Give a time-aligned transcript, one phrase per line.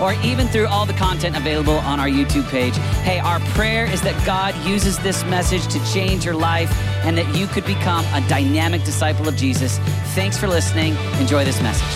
[0.00, 2.76] or even through all the content available on our YouTube page.
[3.02, 6.70] Hey, our prayer is that God uses this message to change your life
[7.04, 9.78] and that you could become a dynamic disciple of Jesus.
[10.14, 10.96] Thanks for listening.
[11.18, 11.86] Enjoy this message.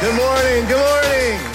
[0.00, 0.66] Good morning.
[0.66, 1.52] Good morning.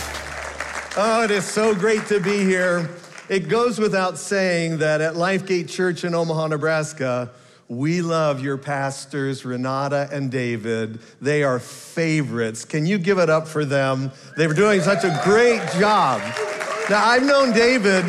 [1.00, 2.90] Oh, it is so great to be here.
[3.30, 7.30] It goes without saying that at Lifegate Church in Omaha, Nebraska,
[7.70, 11.00] we love your pastors, Renata and David.
[11.20, 12.64] They are favorites.
[12.64, 14.12] Can you give it up for them?
[14.38, 16.22] They were doing such a great job.
[16.90, 18.06] Now, I've known David,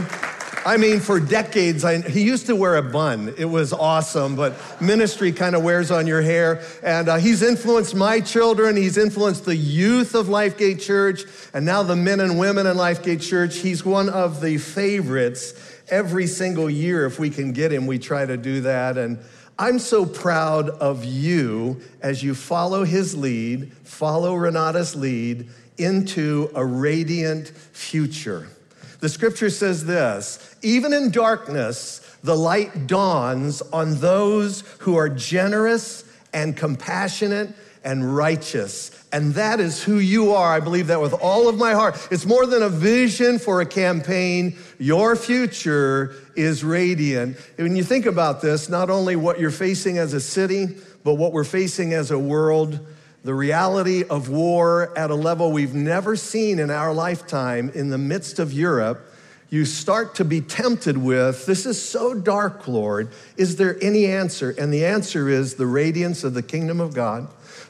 [0.64, 1.84] I mean, for decades.
[1.84, 3.34] I, he used to wear a bun.
[3.36, 6.62] It was awesome, but ministry kind of wears on your hair.
[6.84, 8.76] And uh, he's influenced my children.
[8.76, 13.28] He's influenced the youth of Lifegate Church, and now the men and women in Lifegate
[13.28, 13.56] Church.
[13.56, 15.54] He's one of the favorites
[15.88, 17.06] every single year.
[17.06, 18.96] If we can get him, we try to do that.
[18.96, 19.18] And
[19.60, 26.64] I'm so proud of you as you follow his lead, follow Renata's lead into a
[26.64, 28.48] radiant future.
[29.00, 36.04] The scripture says this even in darkness, the light dawns on those who are generous
[36.32, 37.52] and compassionate
[37.84, 38.90] and righteous.
[39.12, 40.52] And that is who you are.
[40.52, 41.96] I believe that with all of my heart.
[42.10, 44.58] It's more than a vision for a campaign.
[44.78, 47.36] Your future is radiant.
[47.56, 50.68] When you think about this, not only what you're facing as a city,
[51.04, 52.86] but what we're facing as a world,
[53.24, 57.98] the reality of war at a level we've never seen in our lifetime in the
[57.98, 59.04] midst of Europe,
[59.50, 63.08] you start to be tempted with, This is so dark, Lord.
[63.36, 64.50] Is there any answer?
[64.50, 67.28] And the answer is the radiance of the kingdom of God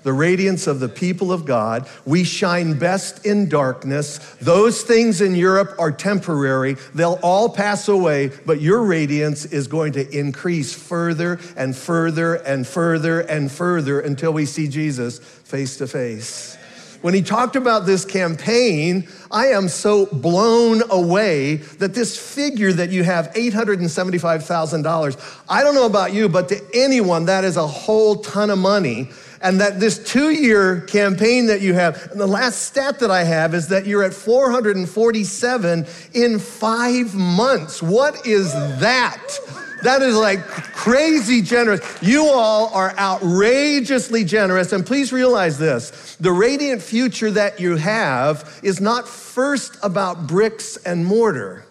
[0.08, 1.86] the radiance of the people of God.
[2.06, 4.16] We shine best in darkness.
[4.40, 9.92] Those things in Europe are temporary, they'll all pass away, but your radiance is going
[9.92, 15.86] to increase further and further and further and further until we see Jesus face to
[15.86, 16.56] face
[17.00, 22.90] when he talked about this campaign, I am so blown away that this figure that
[22.90, 28.16] you have, $875,000, I don't know about you, but to anyone, that is a whole
[28.16, 32.62] ton of money and that this two year campaign that you have, and the last
[32.62, 37.82] stat that I have is that you're at 447 in five months.
[37.82, 39.38] What is that?
[39.82, 41.80] That is like crazy generous.
[42.02, 44.72] You all are outrageously generous.
[44.72, 50.76] And please realize this the radiant future that you have is not first about bricks
[50.78, 51.64] and mortar,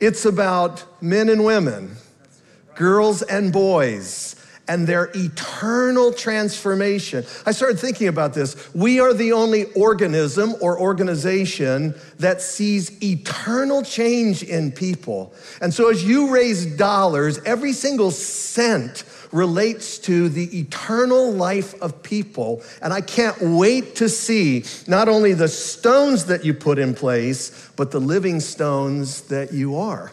[0.00, 1.96] it's about men and women,
[2.74, 4.36] girls and boys
[4.66, 7.24] and their eternal transformation.
[7.44, 8.72] I started thinking about this.
[8.74, 15.34] We are the only organism or organization that sees eternal change in people.
[15.60, 22.02] And so as you raise dollars, every single cent relates to the eternal life of
[22.02, 22.62] people.
[22.80, 27.70] And I can't wait to see not only the stones that you put in place,
[27.76, 30.12] but the living stones that you are.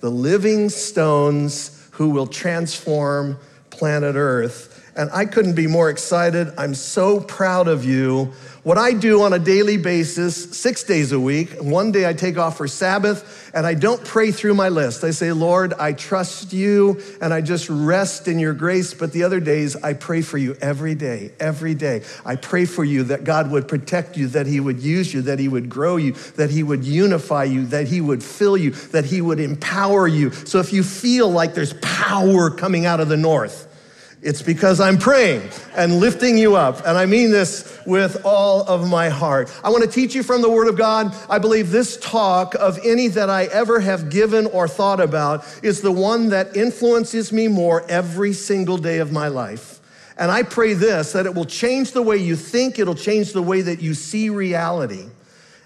[0.00, 3.38] The living stones who will transform
[3.76, 4.72] planet Earth.
[4.96, 6.54] And I couldn't be more excited.
[6.56, 8.32] I'm so proud of you.
[8.62, 12.36] What I do on a daily basis, six days a week, one day I take
[12.36, 15.04] off for Sabbath, and I don't pray through my list.
[15.04, 18.92] I say, Lord, I trust you, and I just rest in your grace.
[18.92, 22.02] But the other days, I pray for you every day, every day.
[22.24, 25.38] I pray for you that God would protect you, that He would use you, that
[25.38, 29.04] He would grow you, that He would unify you, that He would fill you, that
[29.04, 30.32] He would empower you.
[30.32, 33.65] So if you feel like there's power coming out of the north,
[34.26, 36.84] it's because I'm praying and lifting you up.
[36.84, 39.56] And I mean this with all of my heart.
[39.62, 41.14] I want to teach you from the Word of God.
[41.30, 45.80] I believe this talk of any that I ever have given or thought about is
[45.80, 49.80] the one that influences me more every single day of my life.
[50.18, 53.42] And I pray this that it will change the way you think, it'll change the
[53.42, 55.06] way that you see reality.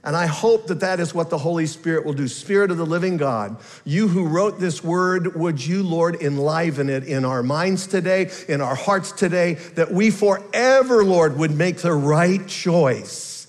[0.03, 2.27] And I hope that that is what the Holy Spirit will do.
[2.27, 7.05] Spirit of the living God, you who wrote this word, would you, Lord, enliven it
[7.05, 11.93] in our minds today, in our hearts today, that we forever, Lord, would make the
[11.93, 13.47] right choice,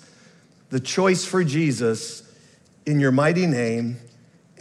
[0.70, 2.24] the choice for Jesus
[2.86, 3.98] in your mighty name.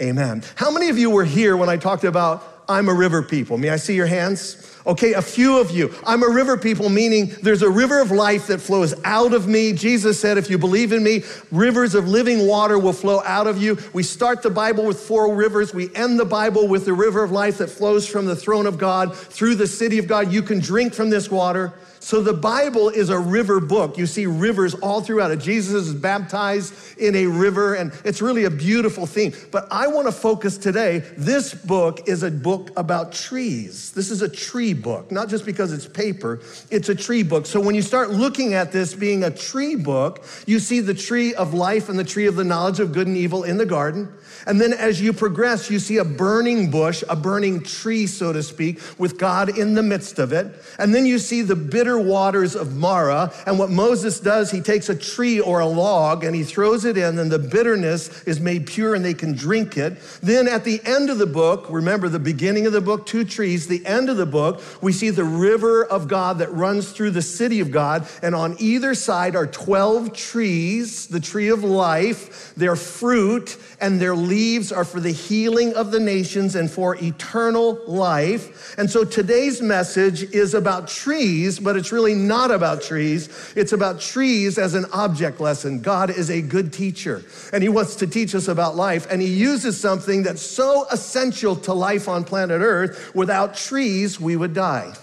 [0.01, 0.45] Amen.
[0.55, 3.59] How many of you were here when I talked about I'm a river people.
[3.59, 4.70] May I see your hands?
[4.87, 5.95] Okay, a few of you.
[6.07, 9.73] I'm a river people, meaning there's a river of life that flows out of me.
[9.73, 13.61] Jesus said, if you believe in me, rivers of living water will flow out of
[13.61, 13.77] you.
[13.93, 15.75] We start the Bible with four rivers.
[15.75, 18.79] We end the Bible with the river of life that flows from the throne of
[18.79, 20.33] God through the city of God.
[20.33, 21.75] You can drink from this water.
[22.03, 23.99] So the Bible is a river book.
[23.99, 25.39] You see rivers all throughout it.
[25.39, 29.35] Jesus is baptized in a river, and it's really a beautiful theme.
[29.51, 31.01] But I want to focus today.
[31.19, 33.93] This book is a book about trees.
[33.93, 37.45] This is a tree book, not just because it's paper, it's a tree book.
[37.45, 41.35] So when you start looking at this being a tree book, you see the tree
[41.35, 44.09] of life and the tree of the knowledge of good and evil in the garden.
[44.47, 48.43] And then as you progress, you see a burning bush, a burning tree, so to
[48.43, 50.47] speak, with God in the midst of it.
[50.79, 53.33] And then you see the bitter waters of Marah.
[53.47, 56.97] And what Moses does, he takes a tree or a log and he throws it
[56.97, 59.99] in, and the bitterness is made pure and they can drink it.
[60.23, 63.67] Then at the end of the book, remember the beginning of the book, two trees,
[63.67, 67.23] the end of the book, we see the river of God that runs through the
[67.23, 68.07] city of God.
[68.23, 74.15] And on either side are 12 trees, the tree of life, their fruit and their
[74.31, 78.79] leaves are for the healing of the nations and for eternal life.
[78.79, 83.29] And so today's message is about trees, but it's really not about trees.
[83.57, 85.83] It's about trees as an object lesson.
[85.83, 89.29] God is a good teacher, and He wants to teach us about life, and He
[89.29, 93.13] uses something that's so essential to life on planet Earth.
[93.15, 94.95] Without trees, we would die.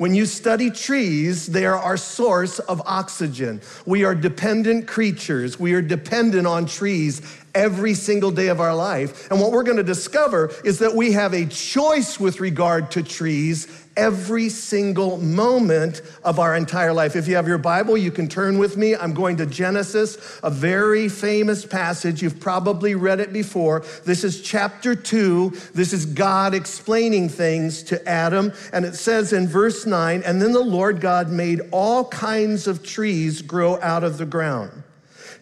[0.00, 3.60] When you study trees, they are our source of oxygen.
[3.84, 5.60] We are dependent creatures.
[5.60, 7.20] We are dependent on trees
[7.54, 9.30] every single day of our life.
[9.30, 13.02] And what we're going to discover is that we have a choice with regard to
[13.02, 17.16] trees every single moment of our entire life.
[17.16, 18.96] If you have your Bible, you can turn with me.
[18.96, 22.22] I'm going to Genesis, a very famous passage.
[22.22, 23.80] You've probably read it before.
[24.04, 25.50] This is chapter 2.
[25.74, 28.52] This is God explaining things to Adam.
[28.72, 32.82] And it says in verse 9, and then the Lord God made all kinds of
[32.82, 34.82] trees grow out of the ground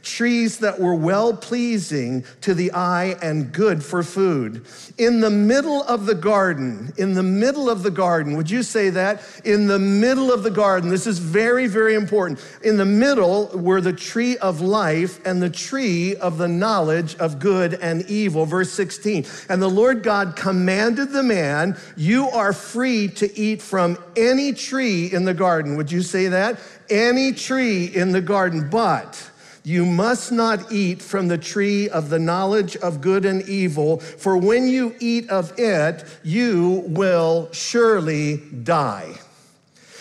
[0.03, 4.65] trees that were well pleasing to the eye and good for food.
[4.97, 8.91] In the middle of the garden, in the middle of the garden, would you say
[8.91, 9.23] that?
[9.45, 12.45] In the middle of the garden, this is very, very important.
[12.62, 17.39] In the middle were the tree of life and the tree of the knowledge of
[17.39, 18.47] good and evil.
[18.47, 19.27] Verse 16.
[19.49, 25.06] And the Lord God commanded the man, You are free to eat from any tree
[25.12, 25.77] in the garden.
[25.77, 26.59] Would you say that?
[26.91, 29.28] Any tree in the garden, but
[29.69, 34.38] you must not eat from the tree of the knowledge of good and evil, for
[34.38, 39.12] when you eat of it, you will surely die.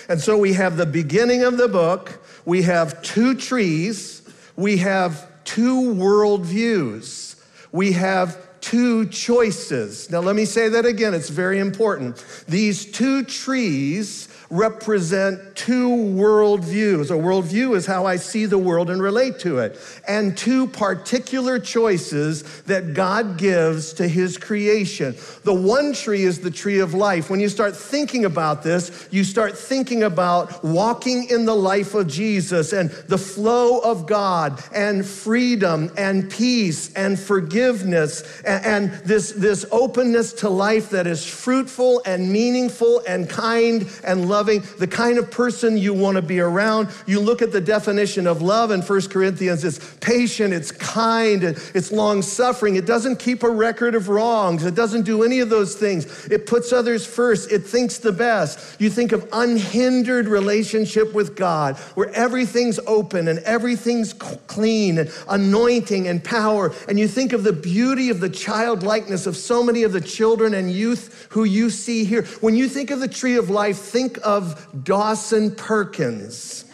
[0.08, 4.22] And so we have the beginning of the book, we have two trees,
[4.56, 7.36] we have two worldviews,
[7.74, 10.10] we have two choices.
[10.10, 12.24] Now, let me say that again, it's very important.
[12.48, 17.12] These two trees represent two worldviews.
[17.12, 19.78] A worldview is how I see the world and relate to it,
[20.08, 25.16] and two particular choices that God gives to his creation.
[25.44, 27.30] The one tree is the tree of life.
[27.30, 32.08] When you start thinking about this, you start thinking about walking in the life of
[32.08, 39.32] Jesus and the flow of God and freedom and peace and forgiveness and, and this,
[39.32, 44.86] this openness to life that is fruitful and meaningful and kind and loving loving, the
[44.86, 46.90] kind of person you want to be around.
[47.08, 51.92] You look at the definition of love in 1 Corinthians it's patient, it's kind, it's
[51.92, 52.76] long suffering.
[52.76, 56.28] It doesn't keep a record of wrongs, it doesn't do any of those things.
[56.28, 58.80] It puts others first, it thinks the best.
[58.80, 66.08] You think of unhindered relationship with God, where everything's open and everything's clean and anointing
[66.08, 66.76] and power.
[66.88, 70.54] And you think of the beauty of the childlikeness of so many of the children
[70.54, 72.24] and youth who you see here.
[72.42, 76.66] When you think of the tree of life, think of Dawson Perkins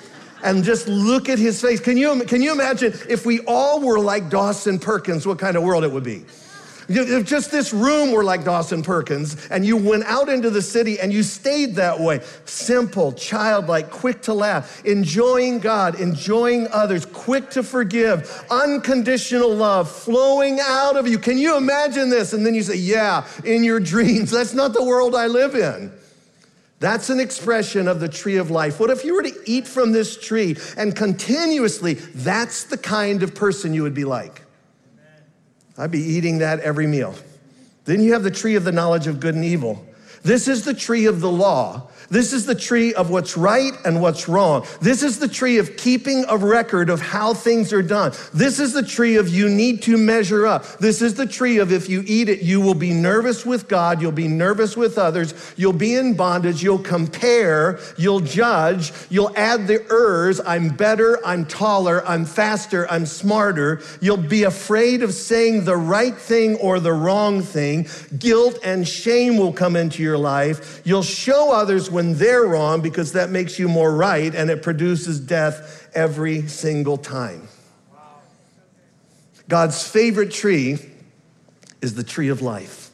[0.44, 1.80] and just look at his face.
[1.80, 5.62] Can you, can you imagine if we all were like Dawson Perkins, what kind of
[5.62, 6.26] world it would be?
[6.90, 11.00] If just this room were like Dawson Perkins and you went out into the city
[11.00, 17.52] and you stayed that way, simple, childlike, quick to laugh, enjoying God, enjoying others, quick
[17.52, 21.20] to forgive, unconditional love flowing out of you.
[21.20, 22.34] Can you imagine this?
[22.34, 24.32] And then you say, Yeah, in your dreams.
[24.32, 25.90] That's not the world I live in.
[26.84, 28.78] That's an expression of the tree of life.
[28.78, 33.34] What if you were to eat from this tree and continuously, that's the kind of
[33.34, 34.42] person you would be like?
[35.78, 37.16] I'd be eating that every meal.
[37.86, 39.88] Then you have the tree of the knowledge of good and evil.
[40.24, 41.88] This is the tree of the law.
[42.14, 44.68] This is the tree of what's right and what's wrong.
[44.80, 48.12] This is the tree of keeping a record of how things are done.
[48.32, 50.78] This is the tree of you need to measure up.
[50.78, 54.00] This is the tree of if you eat it, you will be nervous with God,
[54.00, 59.66] you'll be nervous with others, you'll be in bondage, you'll compare, you'll judge, you'll add
[59.66, 63.82] the ers I'm better, I'm taller, I'm faster, I'm smarter.
[64.02, 67.88] You'll be afraid of saying the right thing or the wrong thing.
[68.20, 70.80] Guilt and shame will come into your life.
[70.86, 74.62] You'll show others when when they're wrong because that makes you more right and it
[74.62, 77.48] produces death every single time.
[79.48, 80.80] God's favorite tree
[81.82, 82.90] is the tree of life.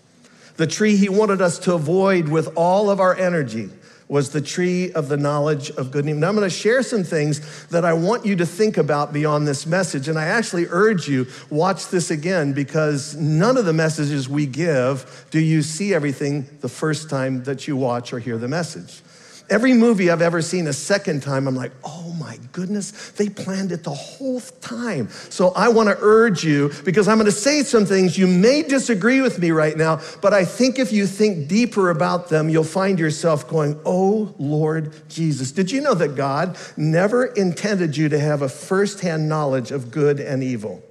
[0.57, 3.69] The tree he wanted us to avoid with all of our energy
[4.09, 6.21] was the tree of the knowledge of good and evil.
[6.21, 9.47] Now, I'm going to share some things that I want you to think about beyond
[9.47, 10.07] this message.
[10.07, 15.27] And I actually urge you, watch this again because none of the messages we give
[15.29, 19.01] do you see everything the first time that you watch or hear the message.
[19.49, 23.71] Every movie I've ever seen a second time, I'm like, oh my goodness, they planned
[23.71, 25.09] it the whole time.
[25.29, 28.17] So I want to urge you because I'm going to say some things.
[28.17, 32.29] You may disagree with me right now, but I think if you think deeper about
[32.29, 35.51] them, you'll find yourself going, oh Lord Jesus.
[35.51, 40.19] Did you know that God never intended you to have a firsthand knowledge of good
[40.19, 40.83] and evil?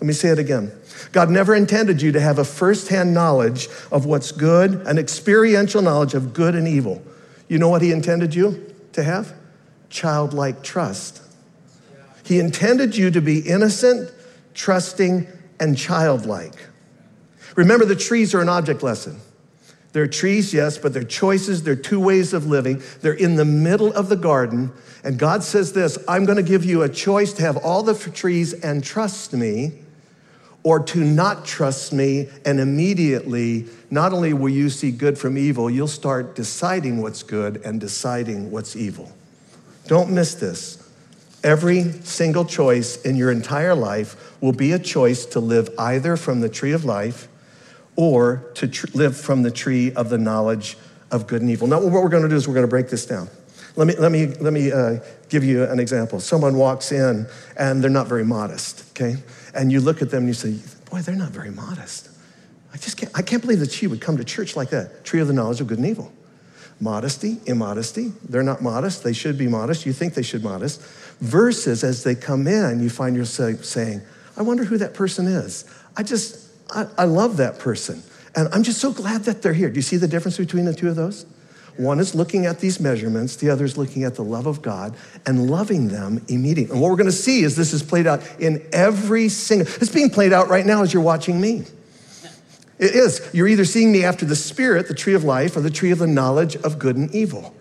[0.00, 0.70] Let me say it again.
[1.10, 6.14] God never intended you to have a firsthand knowledge of what's good, an experiential knowledge
[6.14, 7.02] of good and evil.
[7.48, 9.34] You know what He intended you to have?
[9.90, 11.22] Childlike trust.
[12.24, 14.12] He intended you to be innocent,
[14.54, 15.26] trusting,
[15.58, 16.54] and childlike.
[17.56, 19.18] Remember, the trees are an object lesson.
[19.92, 22.82] They're trees, yes, but they're choices, they're two ways of living.
[23.00, 24.70] They're in the middle of the garden.
[25.02, 27.94] And God says this I'm going to give you a choice to have all the
[27.94, 29.72] trees and trust me
[30.62, 35.70] or to not trust me, and immediately, not only will you see good from evil,
[35.70, 39.12] you'll start deciding what's good and deciding what's evil.
[39.86, 40.84] Don't miss this.
[41.44, 46.40] Every single choice in your entire life will be a choice to live either from
[46.40, 47.28] the tree of life
[47.94, 50.76] or to tr- live from the tree of the knowledge
[51.10, 51.68] of good and evil.
[51.68, 53.28] Now, what we're going to do is we're going to break this down.
[53.76, 54.98] Let me, let me, let me uh,
[55.28, 56.18] give you an example.
[56.20, 59.16] Someone walks in and they're not very modest, okay?
[59.54, 60.58] And you look at them and you say,
[60.90, 62.10] boy, they're not very modest.
[62.72, 65.04] I just can't, I can't believe that she would come to church like that.
[65.04, 66.12] Tree of the knowledge of good and evil.
[66.80, 68.12] Modesty, immodesty.
[68.28, 69.02] They're not modest.
[69.02, 69.86] They should be modest.
[69.86, 70.80] You think they should modest.
[71.20, 74.02] Verses as they come in, you find yourself saying,
[74.36, 75.64] I wonder who that person is.
[75.96, 78.02] I just, I, I love that person.
[78.36, 79.70] And I'm just so glad that they're here.
[79.70, 81.26] Do you see the difference between the two of those?
[81.78, 84.96] One is looking at these measurements, the other is looking at the love of God
[85.24, 86.72] and loving them immediately.
[86.72, 89.88] And what we're going to see is this is played out in every single, it's
[89.88, 91.64] being played out right now as you're watching me.
[92.80, 93.28] It is.
[93.32, 96.00] You're either seeing me after the Spirit, the tree of life, or the tree of
[96.00, 97.54] the knowledge of good and evil.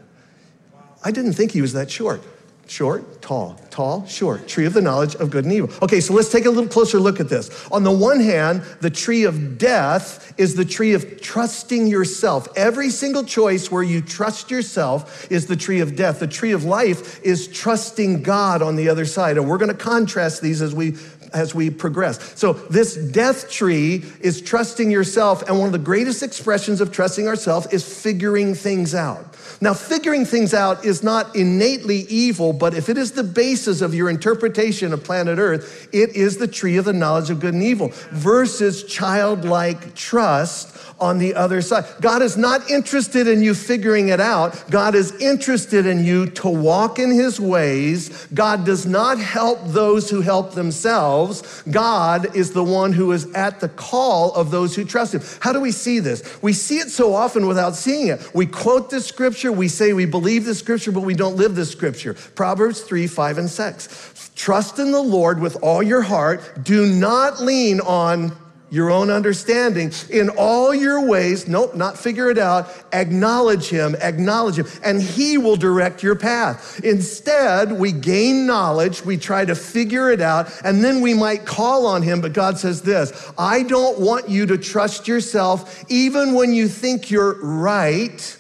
[1.03, 2.21] I didn't think he was that short.
[2.67, 4.45] Short, tall, tall, short.
[4.47, 5.69] Tree of the knowledge of good and evil.
[5.81, 7.65] Okay, so let's take a little closer look at this.
[7.71, 12.49] On the one hand, the tree of death is the tree of trusting yourself.
[12.57, 16.19] Every single choice where you trust yourself is the tree of death.
[16.19, 19.37] The tree of life is trusting God on the other side.
[19.37, 20.97] And we're going to contrast these as we
[21.33, 22.39] as we progress.
[22.39, 27.27] So, this death tree is trusting yourself, and one of the greatest expressions of trusting
[27.27, 29.35] ourselves is figuring things out.
[29.61, 33.93] Now, figuring things out is not innately evil, but if it is the basis of
[33.93, 37.63] your interpretation of planet Earth, it is the tree of the knowledge of good and
[37.63, 41.85] evil versus childlike trust on the other side.
[42.01, 44.63] God is not interested in you figuring it out.
[44.69, 48.25] God is interested in you to walk in his ways.
[48.33, 51.61] God does not help those who help themselves.
[51.69, 55.21] God is the one who is at the call of those who trust him.
[55.39, 56.41] How do we see this?
[56.41, 58.31] We see it so often without seeing it.
[58.33, 61.65] We quote this scripture, we say we believe the scripture, but we don't live the
[61.65, 62.13] scripture.
[62.13, 64.31] Proverbs 3, 5, and 6.
[64.35, 66.63] Trust in the Lord with all your heart.
[66.63, 68.35] Do not lean on
[68.69, 69.91] your own understanding.
[70.09, 75.37] In all your ways, nope, not figure it out, acknowledge him, acknowledge him, and he
[75.37, 76.79] will direct your path.
[76.83, 81.85] Instead, we gain knowledge, we try to figure it out, and then we might call
[81.85, 82.21] on him.
[82.21, 87.09] But God says this I don't want you to trust yourself even when you think
[87.09, 88.36] you're right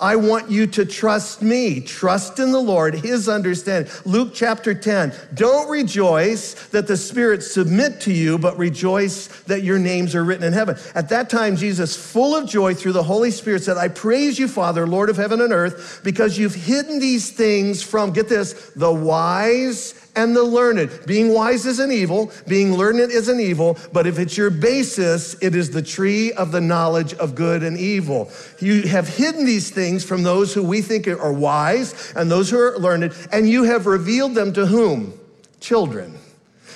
[0.00, 1.80] I want you to trust me.
[1.80, 3.92] Trust in the Lord, his understanding.
[4.04, 5.12] Luke chapter 10.
[5.34, 10.44] Don't rejoice that the spirits submit to you, but rejoice that your names are written
[10.44, 10.76] in heaven.
[10.94, 14.48] At that time, Jesus, full of joy through the Holy Spirit, said, I praise you,
[14.48, 18.92] Father, Lord of heaven and earth, because you've hidden these things from, get this, the
[18.92, 20.90] wise and the learned.
[21.06, 25.70] Being wise isn't evil, being learned isn't evil, but if it's your basis, it is
[25.70, 28.30] the tree of the knowledge of good and evil.
[28.60, 32.58] You have hidden these things from those who we think are wise and those who
[32.58, 35.18] are learned, and you have revealed them to whom?
[35.60, 36.18] Children.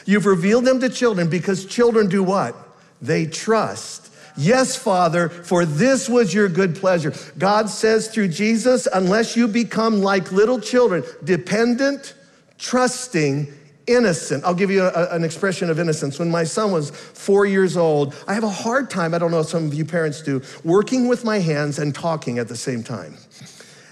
[0.04, 2.56] You've revealed them to children because children do what?
[3.02, 4.10] They trust.
[4.38, 7.12] Yes, Father, for this was your good pleasure.
[7.36, 12.14] God says through Jesus, unless you become like little children, dependent,
[12.58, 13.52] trusting,
[13.86, 14.44] innocent.
[14.44, 16.18] I'll give you a, an expression of innocence.
[16.18, 19.40] When my son was four years old, I have a hard time, I don't know
[19.40, 22.82] if some of you parents do, working with my hands and talking at the same
[22.82, 23.16] time.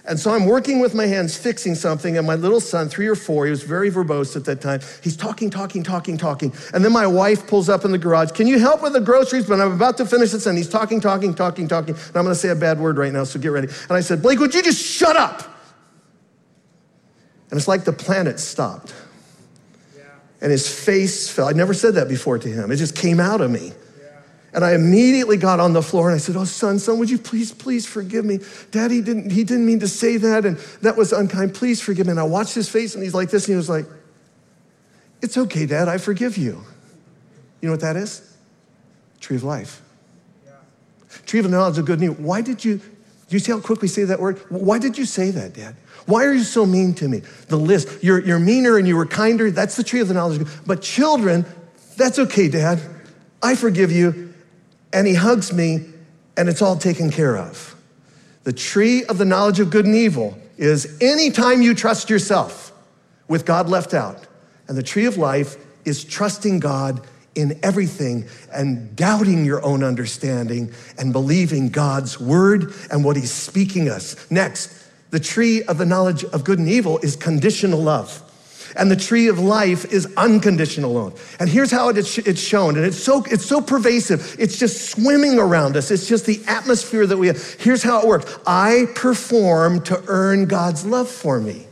[0.08, 3.16] And so I'm working with my hands fixing something, and my little son, three or
[3.16, 4.80] four, he was very verbose at that time.
[5.02, 6.52] He's talking, talking, talking, talking.
[6.72, 8.30] And then my wife pulls up in the garage.
[8.30, 9.46] Can you help with the groceries?
[9.46, 11.96] But I'm about to finish this, and he's talking, talking, talking, talking.
[11.96, 13.66] And I'm gonna say a bad word right now, so get ready.
[13.66, 15.55] And I said, Blake, would you just shut up?
[17.50, 18.94] And it's like the planet stopped.
[20.40, 21.48] And his face fell.
[21.48, 22.70] I never said that before to him.
[22.70, 23.72] It just came out of me.
[24.56, 27.18] And I immediately got on the floor and I said, Oh, son, son, would you
[27.18, 28.38] please, please forgive me?
[28.70, 30.46] Daddy didn't, he didn't mean to say that.
[30.46, 31.54] And that was unkind.
[31.54, 32.12] Please forgive me.
[32.12, 33.44] And I watched his face and he's like this.
[33.44, 33.84] And he was like,
[35.20, 35.88] It's okay, Dad.
[35.88, 36.64] I forgive you.
[37.60, 38.34] You know what that is?
[39.20, 39.82] Tree of life.
[40.46, 40.52] Yeah.
[41.26, 42.18] Tree of knowledge of good news.
[42.18, 42.80] Why did you,
[43.28, 44.38] do you see how quick we say that word?
[44.50, 45.74] Why did you say that, Dad?
[46.06, 47.22] Why are you so mean to me?
[47.48, 49.50] The list, you're, you're meaner and you were kinder.
[49.50, 50.62] That's the tree of the knowledge of.
[50.64, 51.44] But children,
[51.96, 52.80] that's okay, Dad.
[53.42, 54.32] I forgive you
[54.92, 55.84] and he hugs me,
[56.36, 57.74] and it's all taken care of.
[58.44, 62.72] The tree of the knowledge of good and evil is anytime you trust yourself
[63.28, 64.26] with God left out.
[64.68, 70.72] And the tree of life is trusting God in everything and doubting your own understanding
[70.98, 74.30] and believing God's word and what he's speaking us.
[74.30, 74.72] Next,
[75.10, 78.22] the tree of the knowledge of good and evil is conditional love
[78.76, 81.36] and the tree of life is unconditional love.
[81.40, 84.36] And here's how it's shown, and it's so, it's so pervasive.
[84.38, 85.90] It's just swimming around us.
[85.90, 87.42] It's just the atmosphere that we have.
[87.54, 91.66] Here's how it works I perform to earn God's love for me.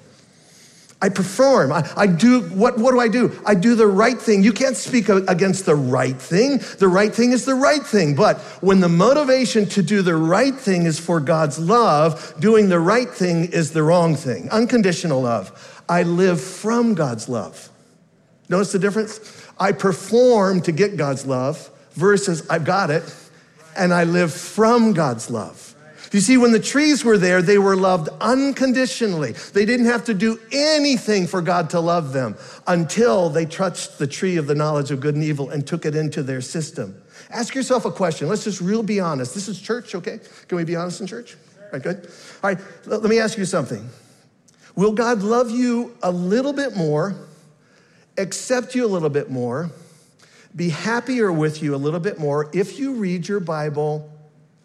[1.04, 1.70] I perform.
[1.70, 3.38] I, I, do, what, what do I do?
[3.44, 4.42] I do the right thing.
[4.42, 6.62] You can't speak against the right thing.
[6.78, 8.14] The right thing is the right thing.
[8.14, 12.80] But when the motivation to do the right thing is for God's love, doing the
[12.80, 14.48] right thing is the wrong thing.
[14.48, 15.84] Unconditional love.
[15.90, 17.68] I live from God's love.
[18.48, 19.20] Notice the difference?
[19.60, 23.04] I perform to get God's love versus I've got it
[23.76, 25.63] and I live from God's love.
[26.14, 29.32] You see, when the trees were there, they were loved unconditionally.
[29.32, 32.36] They didn't have to do anything for God to love them
[32.68, 35.96] until they touched the tree of the knowledge of good and evil and took it
[35.96, 37.02] into their system.
[37.30, 38.28] Ask yourself a question.
[38.28, 39.34] Let's just real be honest.
[39.34, 40.20] This is church, okay?
[40.46, 41.36] Can we be honest in church?
[41.58, 42.08] All right, good.
[42.44, 43.84] All right, let me ask you something.
[44.76, 47.16] Will God love you a little bit more,
[48.18, 49.72] accept you a little bit more,
[50.54, 54.08] be happier with you a little bit more if you read your Bible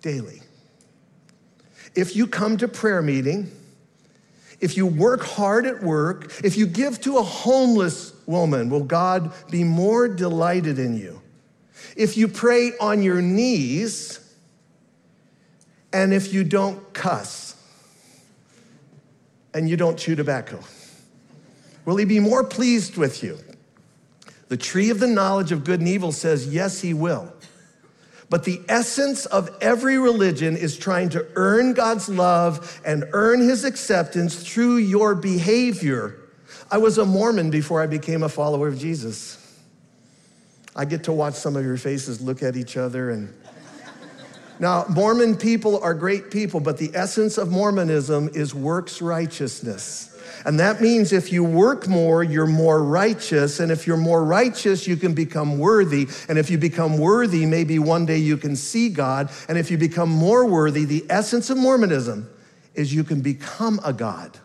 [0.03, 0.43] daily?
[1.95, 3.51] If you come to prayer meeting,
[4.59, 9.31] if you work hard at work, if you give to a homeless woman, will God
[9.49, 11.21] be more delighted in you?
[11.95, 14.19] If you pray on your knees,
[15.91, 17.49] and if you don't cuss,
[19.53, 20.59] and you don't chew tobacco?
[21.85, 23.39] Will he be more pleased with you?
[24.47, 27.33] The tree of the knowledge of good and evil says, yes, he will.
[28.29, 33.63] But the essence of every religion is trying to earn God's love and earn his
[33.63, 36.19] acceptance through your behavior.
[36.69, 39.35] I was a Mormon before I became a follower of Jesus.
[40.75, 43.33] I get to watch some of your faces look at each other and
[44.59, 50.18] now, Mormon people are great people, but the essence of Mormonism is works righteousness.
[50.45, 53.59] And that means if you work more, you're more righteous.
[53.59, 56.07] And if you're more righteous, you can become worthy.
[56.27, 59.29] And if you become worthy, maybe one day you can see God.
[59.47, 62.29] And if you become more worthy, the essence of Mormonism
[62.75, 64.37] is you can become a God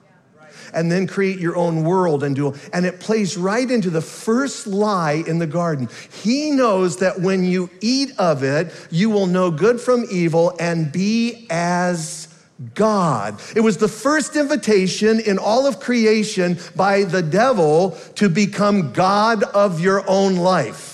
[0.73, 4.67] and then create your own world and do and it plays right into the first
[4.67, 9.51] lie in the garden he knows that when you eat of it you will know
[9.51, 12.29] good from evil and be as
[12.75, 13.41] God.
[13.57, 19.43] It was the first invitation in all of creation by the devil to become God
[19.43, 20.94] of your own life.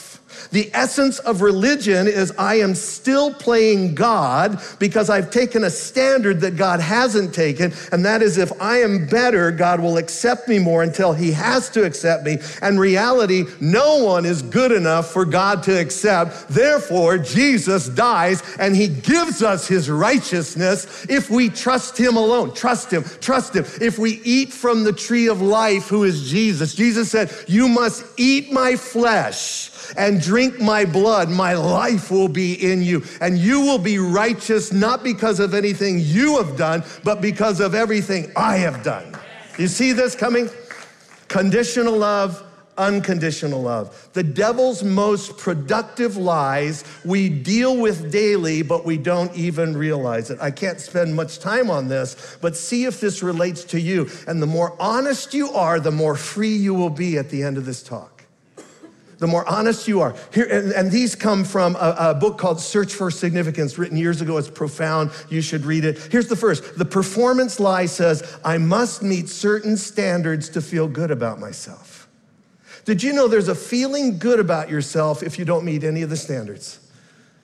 [0.50, 6.40] The essence of religion is I am still playing God because I've taken a standard
[6.40, 7.72] that God hasn't taken.
[7.92, 11.68] And that is if I am better, God will accept me more until he has
[11.70, 12.38] to accept me.
[12.62, 16.48] And reality, no one is good enough for God to accept.
[16.48, 22.54] Therefore, Jesus dies and he gives us his righteousness if we trust him alone.
[22.54, 23.64] Trust him, trust him.
[23.80, 28.04] If we eat from the tree of life, who is Jesus, Jesus said, You must
[28.16, 33.02] eat my flesh and drink my blood, my life will be in you.
[33.20, 37.74] And you will be righteous not because of anything you have done, but because of
[37.74, 39.18] everything I have done.
[39.58, 40.48] You see this coming?
[41.26, 42.44] Conditional love,
[42.78, 44.08] unconditional love.
[44.12, 50.38] The devil's most productive lies we deal with daily, but we don't even realize it.
[50.40, 54.08] I can't spend much time on this, but see if this relates to you.
[54.28, 57.58] And the more honest you are, the more free you will be at the end
[57.58, 58.19] of this talk
[59.20, 60.16] the more honest you are.
[60.32, 64.22] Here, and, and these come from a, a, book called Search for Significance, written years
[64.22, 64.38] ago.
[64.38, 65.12] It's profound.
[65.28, 65.98] You should read it.
[66.10, 71.10] Here's the first The performance lie says, I must meet certain standards to feel good
[71.10, 72.08] about myself.
[72.86, 76.08] Did you know there's a feeling good about yourself if you don't meet any of
[76.08, 76.80] the standards?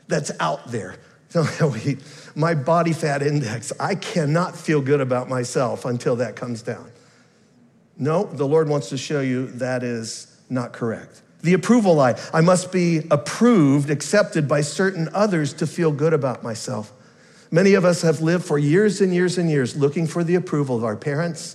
[0.09, 0.97] That's out there.
[2.35, 6.91] my body fat index, I cannot feel good about myself until that comes down.
[7.99, 11.21] No, the Lord wants to show you that is not correct.
[11.47, 12.19] The approval lie.
[12.35, 16.93] I must be approved, accepted by certain others to feel good about myself.
[17.53, 20.77] Many of us have lived for years and years and years looking for the approval
[20.77, 21.55] of our parents,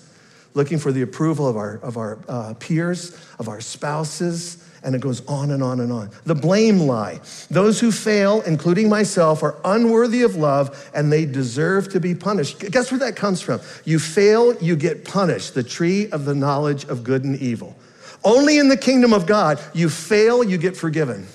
[0.53, 5.01] looking for the approval of our, of our uh, peers, of our spouses, and it
[5.01, 6.09] goes on and on and on.
[6.23, 7.19] The blame lie.
[7.49, 12.59] Those who fail, including myself, are unworthy of love and they deserve to be punished.
[12.59, 13.59] Guess where that comes from?
[13.83, 15.53] You fail, you get punished.
[15.53, 17.75] The tree of the knowledge of good and evil.
[18.23, 21.27] Only in the kingdom of God, you fail, you get forgiven.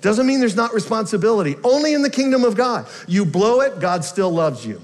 [0.00, 1.56] Doesn't mean there's not responsibility.
[1.64, 2.86] Only in the kingdom of God.
[3.08, 4.82] You blow it, God still loves you.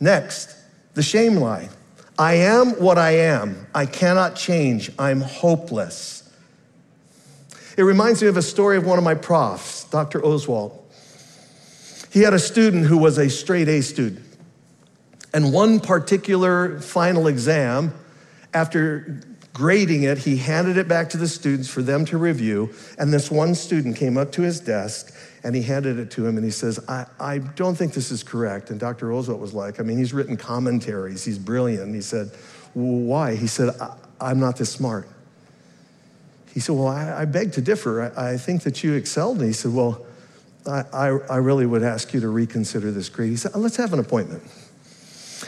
[0.00, 0.56] Next,
[0.94, 1.68] the shame lie.
[2.18, 3.66] I am what I am.
[3.74, 4.90] I cannot change.
[4.98, 6.22] I'm hopeless.
[7.76, 10.24] It reminds me of a story of one of my profs, Dr.
[10.24, 10.80] Oswald.
[12.10, 14.24] He had a student who was a straight A student.
[15.34, 17.92] And one particular final exam,
[18.54, 19.20] after
[19.54, 22.74] grading it, he handed it back to the students for them to review.
[22.98, 25.14] And this one student came up to his desk
[25.44, 28.22] and he handed it to him and he says, I, I don't think this is
[28.22, 28.70] correct.
[28.70, 29.06] And Dr.
[29.06, 31.94] Roosevelt was like, I mean, he's written commentaries, he's brilliant.
[31.94, 32.32] He said,
[32.74, 33.36] well, Why?
[33.36, 33.70] He said,
[34.20, 35.08] I, am not this smart.
[36.52, 38.12] He said, Well, I, I beg to differ.
[38.16, 39.38] I, I, think that you excelled.
[39.38, 40.04] And he said, Well,
[40.66, 43.30] I, I, I really would ask you to reconsider this grade.
[43.30, 44.42] He said, Let's have an appointment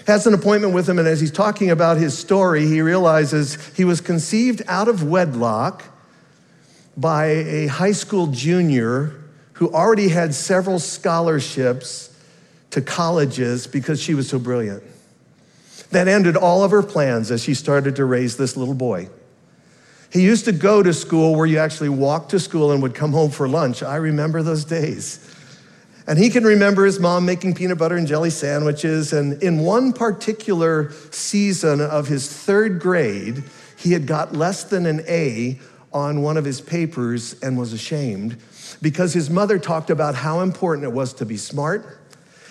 [0.06, 3.84] has an appointment with him, and as he's talking about his story, he realizes he
[3.84, 5.84] was conceived out of wedlock
[6.96, 9.14] by a high school junior
[9.54, 12.14] who already had several scholarships
[12.70, 14.82] to colleges because she was so brilliant.
[15.90, 19.08] That ended all of her plans as she started to raise this little boy.
[20.12, 23.12] He used to go to school where you actually walked to school and would come
[23.12, 23.82] home for lunch.
[23.82, 25.35] I remember those days.
[26.06, 29.12] And he can remember his mom making peanut butter and jelly sandwiches.
[29.12, 33.42] And in one particular season of his third grade,
[33.76, 35.58] he had got less than an A
[35.92, 38.36] on one of his papers and was ashamed
[38.80, 41.98] because his mother talked about how important it was to be smart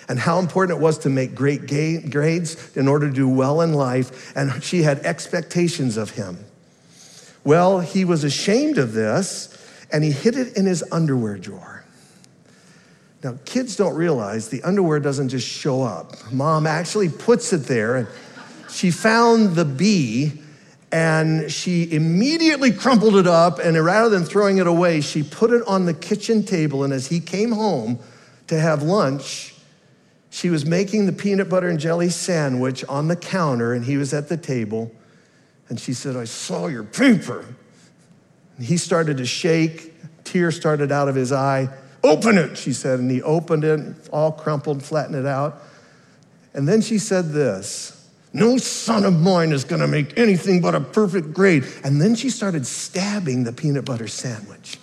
[0.08, 1.66] and how important it was to make great
[2.10, 4.36] grades in order to do well in life.
[4.36, 6.44] And she had expectations of him.
[7.42, 9.52] Well, he was ashamed of this
[9.92, 11.85] and he hid it in his underwear drawer.
[13.26, 16.12] Now, kids don't realize the underwear doesn't just show up.
[16.32, 18.06] Mom actually puts it there, and
[18.70, 20.40] she found the B
[20.92, 23.58] and she immediately crumpled it up.
[23.58, 26.84] And rather than throwing it away, she put it on the kitchen table.
[26.84, 27.98] And as he came home
[28.46, 29.56] to have lunch,
[30.30, 34.14] she was making the peanut butter and jelly sandwich on the counter, and he was
[34.14, 34.92] at the table.
[35.68, 37.44] And she said, I saw your paper.
[38.56, 41.68] And he started to shake, tears started out of his eye.
[42.06, 43.00] Open it, she said.
[43.00, 43.80] And he opened it,
[44.12, 45.60] all crumpled, flattened it out.
[46.54, 50.74] And then she said this No son of mine is going to make anything but
[50.74, 51.64] a perfect grade.
[51.82, 54.78] And then she started stabbing the peanut butter sandwich.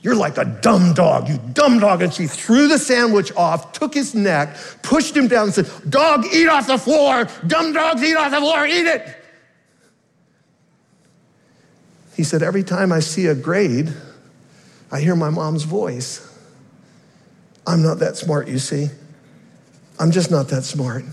[0.00, 2.02] You're like a dumb dog, you dumb dog.
[2.02, 6.24] And she threw the sandwich off, took his neck, pushed him down, and said, Dog,
[6.32, 7.28] eat off the floor.
[7.46, 9.16] Dumb dogs, eat off the floor, eat it.
[12.16, 13.92] He said, Every time I see a grade,
[14.90, 16.24] I hear my mom's voice.
[17.66, 18.88] I'm not that smart, you see.
[19.98, 21.04] I'm just not that smart.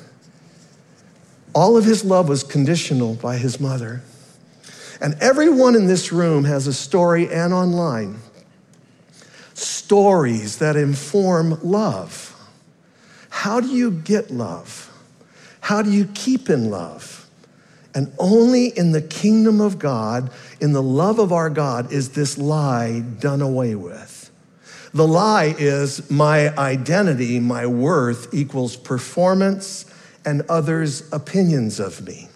[1.53, 4.01] All of his love was conditional by his mother.
[5.01, 8.19] And everyone in this room has a story and online.
[9.53, 12.31] Stories that inform love.
[13.29, 14.91] How do you get love?
[15.61, 17.27] How do you keep in love?
[17.93, 22.37] And only in the kingdom of God, in the love of our God, is this
[22.37, 24.31] lie done away with.
[24.93, 29.85] The lie is my identity, my worth equals performance
[30.23, 32.29] and others' opinions of me.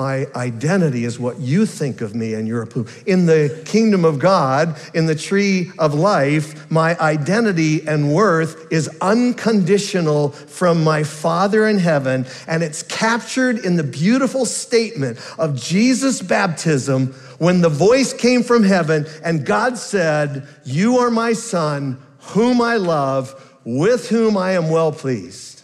[0.00, 2.90] My identity is what you think of me and your approval.
[3.04, 8.88] In the kingdom of God, in the tree of life, my identity and worth is
[9.02, 16.22] unconditional from my Father in heaven, and it's captured in the beautiful statement of Jesus'
[16.22, 22.62] baptism when the voice came from heaven and God said, You are my Son, whom
[22.62, 25.60] I love, with whom I am well pleased.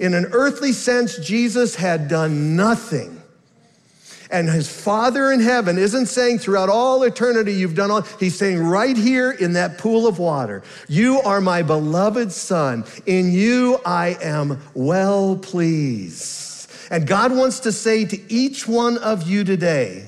[0.00, 3.17] In an earthly sense, Jesus had done nothing
[4.30, 8.58] and his Father in heaven isn't saying throughout all eternity you've done all, he's saying
[8.58, 12.84] right here in that pool of water, you are my beloved Son.
[13.06, 16.70] In you I am well pleased.
[16.90, 20.06] And God wants to say to each one of you today,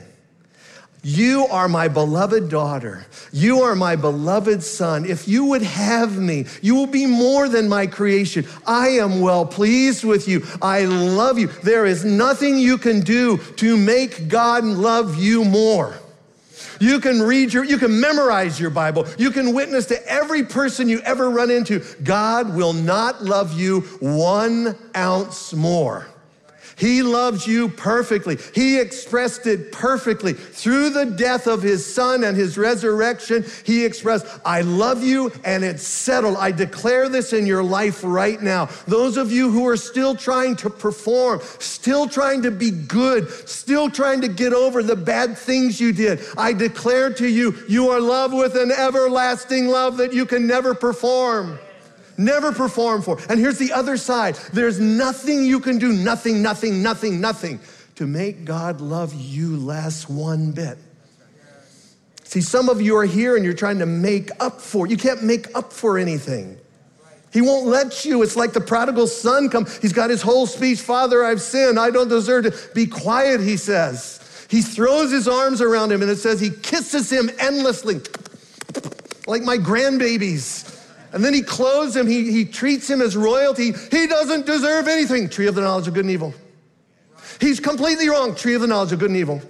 [1.02, 3.06] you are my beloved daughter.
[3.32, 5.06] You are my beloved son.
[5.06, 8.46] If you would have me, you will be more than my creation.
[8.66, 10.46] I am well pleased with you.
[10.60, 11.46] I love you.
[11.46, 15.98] There is nothing you can do to make God love you more.
[16.80, 19.06] You can read your, you can memorize your Bible.
[19.18, 21.84] You can witness to every person you ever run into.
[22.02, 26.06] God will not love you one ounce more.
[26.80, 28.38] He loves you perfectly.
[28.54, 30.32] He expressed it perfectly.
[30.32, 35.62] Through the death of his son and his resurrection, he expressed, I love you and
[35.62, 36.38] it's settled.
[36.38, 38.70] I declare this in your life right now.
[38.86, 43.90] Those of you who are still trying to perform, still trying to be good, still
[43.90, 48.00] trying to get over the bad things you did, I declare to you, you are
[48.00, 51.58] loved with an everlasting love that you can never perform
[52.18, 53.18] never perform for.
[53.28, 57.60] And here's the other side there's nothing you can do, nothing, nothing, nothing, nothing
[57.96, 60.78] to make God love you less one bit.
[62.24, 65.24] See, some of you are here and you're trying to make up for You can't
[65.24, 66.56] make up for anything.
[67.32, 68.22] He won't let you.
[68.22, 69.66] It's like the prodigal son come.
[69.82, 71.78] He's got his whole speech, Father, I've sinned.
[71.78, 74.46] I don't deserve to be quiet, he says.
[74.48, 78.00] He throws his arms around him and it says he kisses him endlessly,
[79.26, 80.69] like my grandbabies.
[81.12, 83.72] And then he clothes him, he, he treats him as royalty.
[83.90, 85.28] He doesn't deserve anything.
[85.28, 86.34] Tree of the knowledge of good and evil.
[87.40, 88.34] He's completely wrong.
[88.34, 89.42] Tree of the knowledge of good and evil.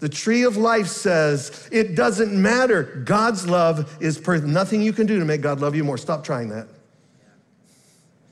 [0.00, 3.02] The tree of life says it doesn't matter.
[3.04, 5.98] God's love is per- nothing you can do to make God love you more.
[5.98, 6.68] Stop trying that.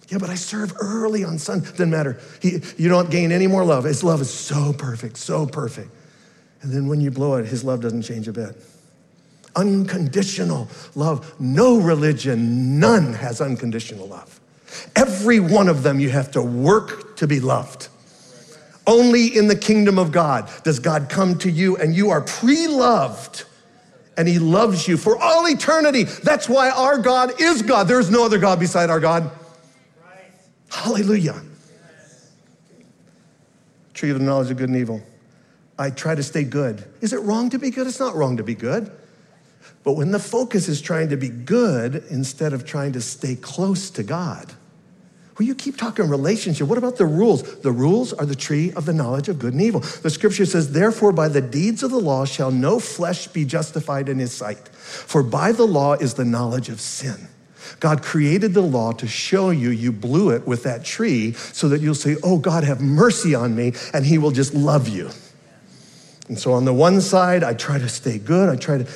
[0.08, 1.70] Yeah, but I serve early on Sunday.
[1.70, 2.20] Doesn't matter.
[2.40, 3.84] He, you don't gain any more love.
[3.84, 5.90] His love is so perfect, so perfect.
[6.60, 8.56] And then when you blow it, his love doesn't change a bit
[9.56, 11.34] unconditional love.
[11.40, 14.40] No religion, none has unconditional love.
[14.96, 17.88] Every one of them you have to work to be loved.
[18.86, 22.66] Only in the kingdom of God does God come to you and you are pre
[22.66, 23.44] loved
[24.16, 26.04] and He loves you for all eternity.
[26.04, 27.88] That's why our God is God.
[27.88, 29.30] There is no other God beside our God.
[30.68, 31.40] Hallelujah.
[33.94, 35.02] Tree of the knowledge of good and evil.
[35.78, 36.84] I try to stay good.
[37.00, 37.86] Is it wrong to be good?
[37.86, 38.90] It's not wrong to be good.
[39.84, 43.90] But when the focus is trying to be good instead of trying to stay close
[43.90, 44.52] to God,
[45.38, 46.68] well, you keep talking relationship.
[46.68, 47.60] What about the rules?
[47.60, 49.80] The rules are the tree of the knowledge of good and evil.
[49.80, 54.10] The scripture says, Therefore, by the deeds of the law shall no flesh be justified
[54.10, 54.68] in his sight.
[54.68, 57.28] For by the law is the knowledge of sin.
[57.80, 61.80] God created the law to show you you blew it with that tree so that
[61.80, 65.10] you'll say, Oh, God, have mercy on me, and he will just love you.
[66.28, 68.48] And so on the one side, I try to stay good.
[68.48, 68.86] I try to,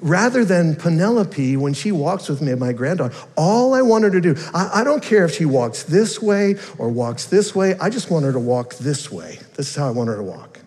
[0.00, 4.10] rather than Penelope, when she walks with me, and my granddaughter, all I want her
[4.10, 7.76] to do, I, I, don't care if she walks this way or walks this way,
[7.78, 9.38] I just want her to walk this way.
[9.54, 10.60] This is how I want her to walk.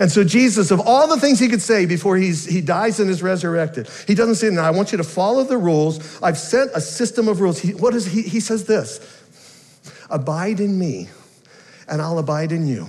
[0.00, 3.08] And so, Jesus, of all the things he could say before he's, he dies and
[3.08, 6.20] is resurrected, he doesn't say, Now, I want you to follow the rules.
[6.20, 7.60] I've sent a system of rules.
[7.60, 8.22] He, what is he?
[8.22, 9.00] He says this
[10.10, 11.08] Abide in me,
[11.88, 12.88] and I'll abide in you.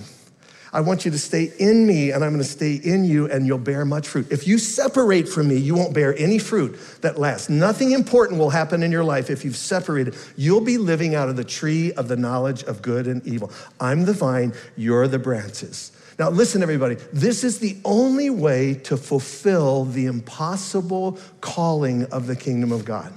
[0.72, 3.46] I want you to stay in me and I'm going to stay in you and
[3.46, 4.26] you'll bear much fruit.
[4.30, 7.48] If you separate from me, you won't bear any fruit that lasts.
[7.48, 10.16] Nothing important will happen in your life if you've separated.
[10.36, 13.50] You'll be living out of the tree of the knowledge of good and evil.
[13.80, 15.92] I'm the vine, you're the branches.
[16.18, 22.34] Now, listen, everybody, this is the only way to fulfill the impossible calling of the
[22.34, 23.12] kingdom of God.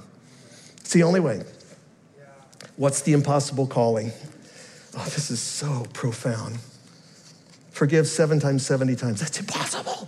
[0.78, 1.42] It's the only way.
[2.76, 4.12] What's the impossible calling?
[4.96, 6.58] Oh, this is so profound.
[7.80, 9.20] Forgive seven times, 70 times.
[9.20, 10.06] That's impossible.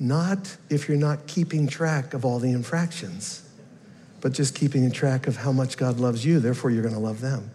[0.00, 3.48] Not if you're not keeping track of all the infractions,
[4.20, 7.20] but just keeping track of how much God loves you, therefore, you're going to love
[7.20, 7.52] them.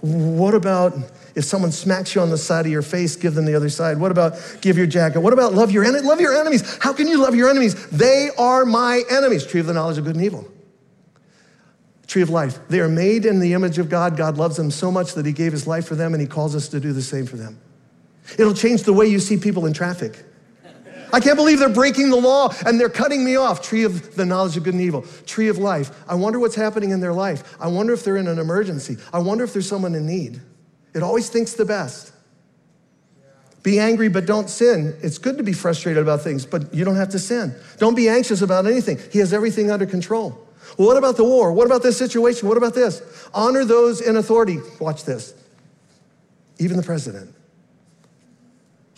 [0.00, 0.94] What about
[1.34, 4.00] if someone smacks you on the side of your face, give them the other side?
[4.00, 5.20] What about give your jacket?
[5.20, 6.78] What about love your en- love your enemies?
[6.80, 7.74] How can you love your enemies?
[7.88, 9.44] They are my enemies.
[9.44, 10.48] Tree of the knowledge of good and evil.
[12.06, 12.58] Tree of life.
[12.68, 14.16] They are made in the image of God.
[14.16, 16.56] God loves them so much that He gave His life for them, and He calls
[16.56, 17.60] us to do the same for them.
[18.36, 20.24] It'll change the way you see people in traffic.
[21.12, 23.62] I can't believe they're breaking the law and they're cutting me off.
[23.62, 25.90] Tree of the knowledge of good and evil, tree of life.
[26.08, 27.56] I wonder what's happening in their life.
[27.60, 28.98] I wonder if they're in an emergency.
[29.12, 30.40] I wonder if there's someone in need.
[30.94, 32.12] It always thinks the best.
[33.62, 34.96] Be angry, but don't sin.
[35.02, 37.54] It's good to be frustrated about things, but you don't have to sin.
[37.78, 38.98] Don't be anxious about anything.
[39.10, 40.46] He has everything under control.
[40.76, 41.52] Well, what about the war?
[41.52, 42.48] What about this situation?
[42.48, 43.02] What about this?
[43.34, 44.58] Honor those in authority.
[44.80, 45.34] Watch this.
[46.58, 47.34] Even the president.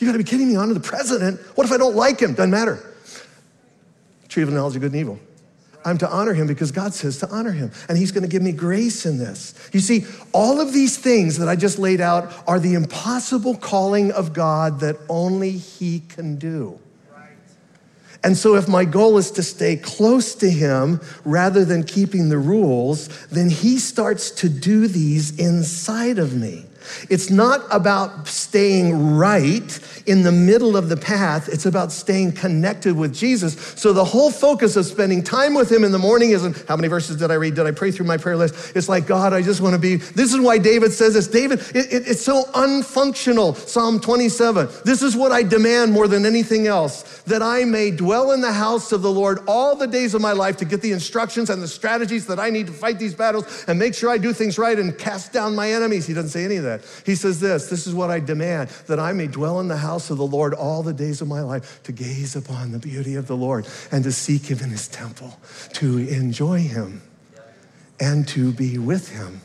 [0.00, 0.56] You gotta be kidding me.
[0.56, 1.40] Honor the president.
[1.56, 2.32] What if I don't like him?
[2.32, 2.82] Doesn't matter.
[4.28, 5.20] Tree of knowledge of good and evil.
[5.84, 7.70] I'm to honor him because God says to honor him.
[7.88, 9.54] And he's going to give me grace in this.
[9.72, 14.12] You see, all of these things that I just laid out are the impossible calling
[14.12, 16.78] of God that only he can do.
[18.22, 22.36] And so, if my goal is to stay close to him rather than keeping the
[22.36, 26.66] rules, then he starts to do these inside of me.
[27.08, 31.48] It's not about staying right in the middle of the path.
[31.48, 33.54] It's about staying connected with Jesus.
[33.76, 36.88] So the whole focus of spending time with him in the morning isn't how many
[36.88, 37.54] verses did I read?
[37.54, 38.76] Did I pray through my prayer list?
[38.76, 39.96] It's like, God, I just want to be.
[39.96, 41.28] This is why David says this.
[41.28, 43.56] David, it, it, it's so unfunctional.
[43.56, 44.68] Psalm 27.
[44.84, 48.52] This is what I demand more than anything else that I may dwell in the
[48.52, 51.62] house of the Lord all the days of my life to get the instructions and
[51.62, 54.58] the strategies that I need to fight these battles and make sure I do things
[54.58, 56.06] right and cast down my enemies.
[56.06, 56.79] He doesn't say any of that.
[57.04, 60.10] He says this This is what I demand that I may dwell in the house
[60.10, 63.26] of the Lord all the days of my life, to gaze upon the beauty of
[63.26, 65.38] the Lord and to seek him in his temple,
[65.74, 67.02] to enjoy him
[67.98, 69.40] and to be with him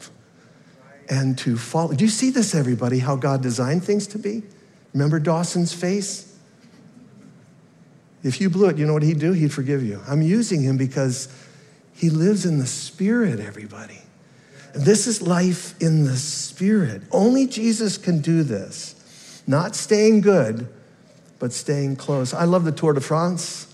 [1.10, 1.94] and to follow.
[1.94, 4.44] Do you see this, everybody, how God designed things to be?
[4.94, 6.36] Remember Dawson's face?
[8.24, 9.34] If you blew it, you know what he'd do?
[9.34, 10.02] He'd forgive you.
[10.08, 11.28] I'm using him because
[11.94, 14.02] he lives in the spirit, everybody.
[14.76, 17.02] This is life in the Spirit.
[17.12, 19.44] Only Jesus can do this.
[19.48, 20.68] Not staying good,
[21.40, 22.34] but staying close.
[22.34, 23.74] I love the Tour de France.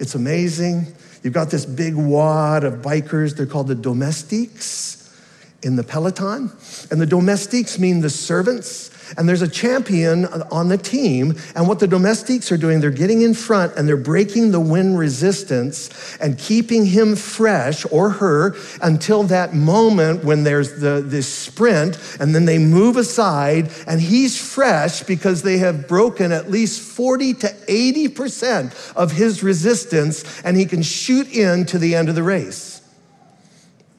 [0.00, 0.86] It's amazing.
[1.22, 3.36] You've got this big wad of bikers.
[3.36, 5.16] They're called the domestiques
[5.62, 6.50] in the peloton.
[6.90, 11.34] And the domestiques mean the servants and there's a champion on the team.
[11.54, 14.98] And what the domestiques are doing, they're getting in front and they're breaking the wind
[14.98, 21.98] resistance and keeping him fresh or her until that moment when there's the, this sprint.
[22.20, 27.34] And then they move aside and he's fresh because they have broken at least 40
[27.34, 32.22] to 80% of his resistance and he can shoot in to the end of the
[32.22, 32.71] race.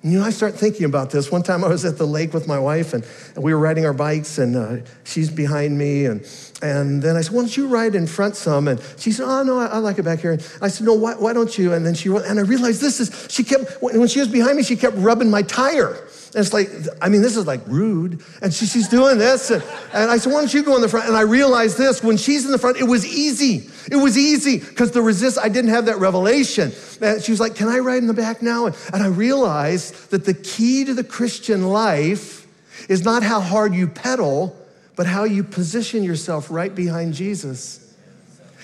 [0.05, 1.31] You know, I start thinking about this.
[1.31, 3.05] One time I was at the lake with my wife and,
[3.37, 6.05] we were riding our bikes and uh, she's behind me.
[6.05, 6.27] And,
[6.61, 8.67] and then I said, why don't you ride in front some?
[8.67, 10.33] And she said, oh, no, I, I like it back here.
[10.33, 11.71] And I said, no, why, why don't you?
[11.71, 14.63] And then she, and I realized this is, she kept, when she was behind me,
[14.63, 15.97] she kept rubbing my tire.
[16.35, 16.69] And it's like,
[17.01, 18.23] I mean, this is like rude.
[18.41, 19.51] And she, she's doing this.
[19.51, 19.61] And,
[19.93, 21.07] and I said, why don't you go in the front?
[21.07, 23.69] And I realized this when she's in the front, it was easy.
[23.91, 26.71] It was easy because the resist, I didn't have that revelation.
[27.01, 28.65] And she was like, Can I ride in the back now?
[28.65, 32.47] And, and I realized that the key to the Christian life
[32.89, 34.57] is not how hard you pedal,
[34.95, 37.82] but how you position yourself right behind Jesus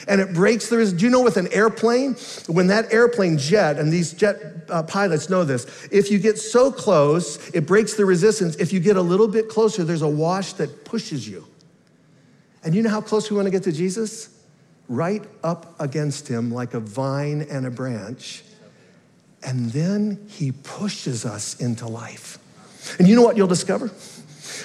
[0.08, 1.00] and it breaks the resistance.
[1.00, 2.16] Do you know with an airplane,
[2.48, 4.38] when that airplane jet, and these jet
[4.70, 8.56] uh, pilots know this, if you get so close, it breaks the resistance.
[8.56, 11.46] If you get a little bit closer, there's a wash that pushes you.
[12.64, 14.36] And you know how close we want to get to Jesus?
[14.90, 18.44] right up against him like a vine and a branch.
[19.44, 22.40] And then he pushes us into life.
[22.98, 23.92] And you know what you'll discover?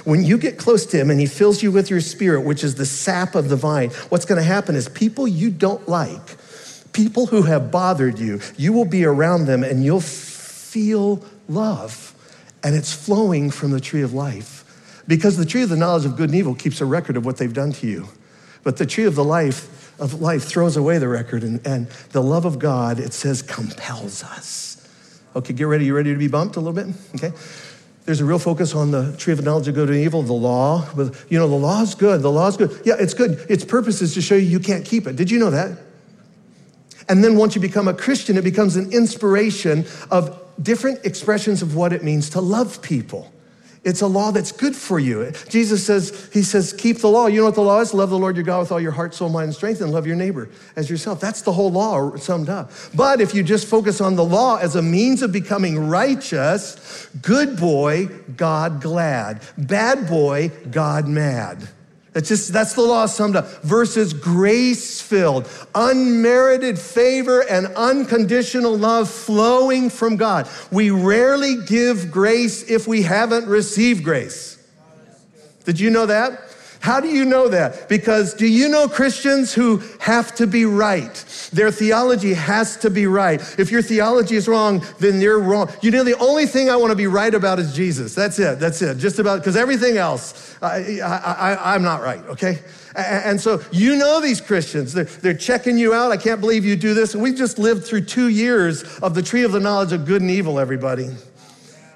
[0.04, 2.74] When you get close to him and he fills you with your spirit, which is
[2.74, 6.36] the sap of the vine, what's going to happen is people you don't like,
[6.92, 12.14] people who have bothered you, you will be around them and you'll feel love.
[12.62, 14.62] And it's flowing from the tree of life.
[15.06, 17.36] Because the tree of the knowledge of good and evil keeps a record of what
[17.36, 18.08] they've done to you.
[18.62, 22.22] But the tree of the life of life throws away the record, and, and the
[22.22, 24.88] love of God, it says, compels us.
[25.36, 25.84] Okay, get ready.
[25.84, 26.94] You ready to be bumped a little bit?
[27.16, 27.36] Okay.
[28.04, 30.86] There's a real focus on the tree of knowledge of good and evil, the law.
[30.94, 32.20] With, you know, the law is good.
[32.20, 32.78] The law is good.
[32.84, 33.44] Yeah, it's good.
[33.48, 35.16] Its purpose is to show you you can't keep it.
[35.16, 35.78] Did you know that?
[37.08, 41.74] And then once you become a Christian, it becomes an inspiration of different expressions of
[41.74, 43.32] what it means to love people
[43.84, 45.30] It's a law that's good for you.
[45.48, 47.26] Jesus says, He says, keep the law.
[47.26, 47.92] You know what the law is?
[47.92, 50.06] Love the Lord your God with all your heart, soul, mind, and strength, and love
[50.06, 51.20] your neighbor as yourself.
[51.20, 52.70] That's the whole law summed up.
[52.94, 57.58] But if you just focus on the law as a means of becoming righteous, good
[57.58, 59.42] boy, God glad.
[59.58, 61.68] Bad boy, God mad.
[62.14, 63.46] That's just that's the law summed up.
[63.62, 70.48] Versus grace filled, unmerited favor and unconditional love flowing from God.
[70.70, 74.56] We rarely give grace if we haven't received grace.
[75.64, 76.53] Did you know that?
[76.84, 77.88] How do you know that?
[77.88, 81.14] Because do you know Christians who have to be right?
[81.50, 83.40] Their theology has to be right.
[83.58, 85.72] If your theology is wrong, then you're wrong.
[85.80, 88.14] You know, the only thing I want to be right about is Jesus.
[88.14, 88.60] That's it.
[88.60, 88.98] That's it.
[88.98, 92.58] Just about, because everything else, I, I, I'm not right, okay?
[92.94, 94.92] And so you know these Christians.
[94.92, 96.12] They're, they're checking you out.
[96.12, 97.14] I can't believe you do this.
[97.14, 100.20] And we've just lived through two years of the tree of the knowledge of good
[100.20, 101.08] and evil, everybody.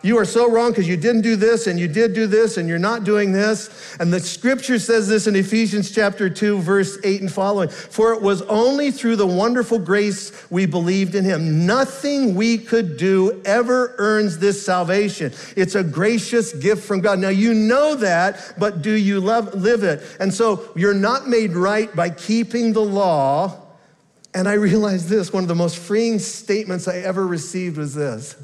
[0.02, 2.68] You are so wrong because you didn't do this and you did do this and
[2.68, 3.96] you're not doing this.
[3.98, 7.68] And the scripture says this in Ephesians chapter 2, verse 8 and following.
[7.68, 11.66] For it was only through the wonderful grace we believed in him.
[11.66, 15.32] Nothing we could do ever earns this salvation.
[15.56, 17.18] It's a gracious gift from God.
[17.18, 20.02] Now you know that, but do you love, live it?
[20.20, 23.64] And so you're not made right by keeping the law.
[24.32, 28.36] And I realized this one of the most freeing statements I ever received was this.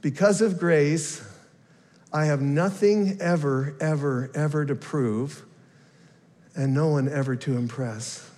[0.00, 1.22] Because of grace,
[2.12, 5.44] I have nothing ever, ever, ever to prove,
[6.54, 8.28] and no one ever to impress.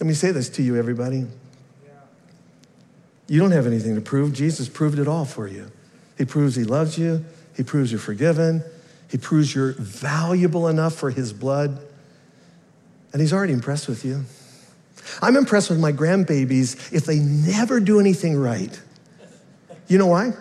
[0.00, 1.26] Let me say this to you, everybody.
[3.28, 4.32] You don't have anything to prove.
[4.32, 5.70] Jesus proved it all for you.
[6.18, 7.24] He proves He loves you,
[7.56, 8.62] He proves you're forgiven,
[9.08, 11.80] He proves you're valuable enough for His blood,
[13.12, 14.24] and He's already impressed with you.
[15.22, 18.80] I'm impressed with my grandbabies if they never do anything right.
[19.88, 20.32] You know why?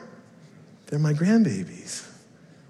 [0.87, 2.07] They're my grandbabies.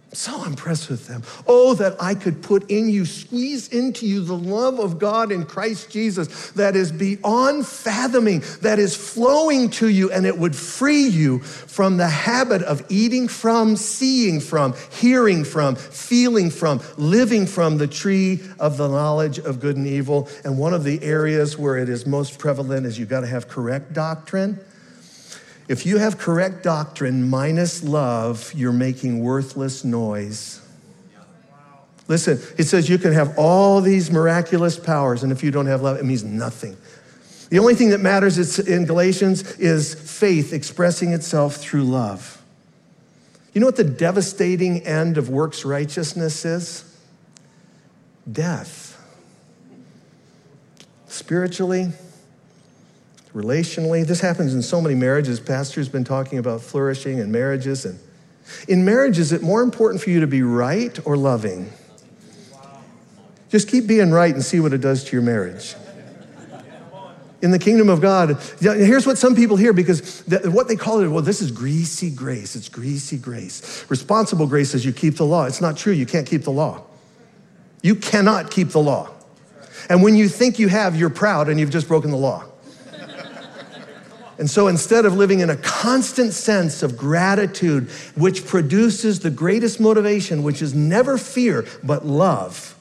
[0.09, 1.23] I'm so impressed with them.
[1.45, 5.45] Oh, that I could put in you, squeeze into you the love of God in
[5.45, 11.07] Christ Jesus that is beyond fathoming, that is flowing to you, and it would free
[11.07, 17.77] you from the habit of eating from, seeing from, hearing from, feeling from, living from
[17.77, 20.29] the tree of the knowledge of good and evil.
[20.45, 23.47] And one of the areas where it is most prevalent is you've got to have
[23.47, 24.59] correct doctrine
[25.67, 30.61] if you have correct doctrine minus love, you're making worthless noise.
[32.07, 35.81] Listen, it says you can have all these miraculous powers, and if you don't have
[35.81, 36.77] love, it means nothing.
[37.49, 42.43] The only thing that matters in Galatians is faith expressing itself through love.
[43.53, 46.83] You know what the devastating end of works righteousness is?
[48.31, 48.91] Death.
[51.07, 51.91] Spiritually,
[53.35, 54.07] relationally.
[54.07, 55.39] This happens in so many marriages.
[55.39, 57.85] Pastor's been talking about flourishing in marriages.
[57.85, 57.99] And
[58.67, 61.71] in marriage, is it more important for you to be right or loving?
[63.49, 65.75] Just keep being right and see what it does to your marriage.
[67.41, 71.09] In the kingdom of God, here's what some people hear because what they call it,
[71.09, 72.55] well, this is greasy grace.
[72.55, 73.85] It's greasy grace.
[73.89, 75.45] Responsible grace is you keep the law.
[75.45, 75.93] It's not true.
[75.93, 76.83] You can't keep the law.
[77.83, 79.11] You cannot keep the law.
[79.89, 82.45] And when you think you have, you're proud and you've just broken the law.
[84.37, 89.79] And so instead of living in a constant sense of gratitude, which produces the greatest
[89.79, 92.75] motivation, which is never fear, but love,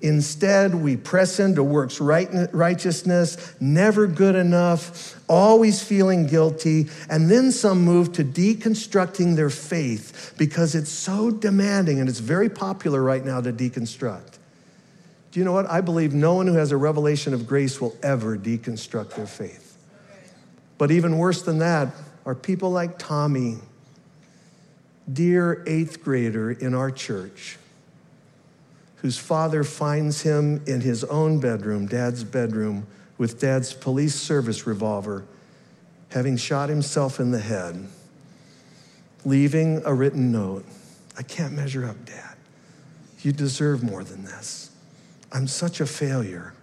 [0.00, 7.50] instead we press into works right, righteousness, never good enough, always feeling guilty, and then
[7.50, 13.24] some move to deconstructing their faith because it's so demanding and it's very popular right
[13.24, 14.38] now to deconstruct.
[15.32, 15.68] Do you know what?
[15.68, 19.61] I believe no one who has a revelation of grace will ever deconstruct their faith.
[20.82, 21.94] But even worse than that
[22.26, 23.58] are people like Tommy,
[25.12, 27.56] dear eighth grader in our church,
[28.96, 35.24] whose father finds him in his own bedroom, dad's bedroom, with dad's police service revolver,
[36.08, 37.86] having shot himself in the head,
[39.24, 40.64] leaving a written note
[41.16, 42.34] I can't measure up, dad.
[43.20, 44.72] You deserve more than this.
[45.30, 46.54] I'm such a failure.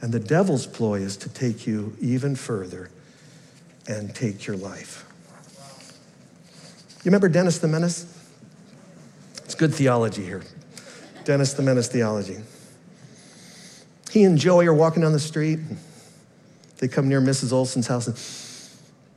[0.00, 2.88] And the devil's ploy is to take you even further
[3.86, 5.04] and take your life.
[6.98, 8.06] You remember Dennis the Menace?
[9.44, 10.42] It's good theology here.
[11.24, 12.38] Dennis the Menace theology.
[14.10, 15.58] He and Joey are walking down the street.
[16.78, 17.52] They come near Mrs.
[17.52, 18.16] Olson's house and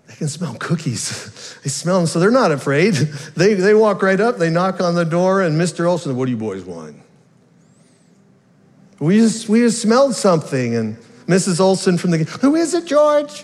[0.07, 1.59] they can smell cookies.
[1.63, 2.95] they smell them, so they're not afraid.
[3.36, 5.86] They, they walk right up, they knock on the door, and Mr.
[5.86, 6.95] Olson, what do you boys want?
[8.99, 10.74] We just, we just smelled something.
[10.74, 10.97] And
[11.28, 11.59] Mrs.
[11.59, 13.43] Olson from the, who is it, George?